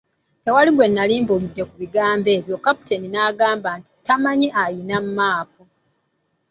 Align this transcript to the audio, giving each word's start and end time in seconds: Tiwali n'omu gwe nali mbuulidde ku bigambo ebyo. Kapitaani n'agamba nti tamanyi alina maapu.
Tiwali 0.43 0.69
n'omu 0.69 0.77
gwe 0.77 0.87
nali 0.93 1.15
mbuulidde 1.21 1.61
ku 1.69 1.75
bigambo 1.81 2.29
ebyo. 2.37 2.55
Kapitaani 2.65 3.07
n'agamba 3.11 3.69
nti 3.79 3.91
tamanyi 4.05 4.47
alina 4.63 4.97
maapu. 5.17 5.61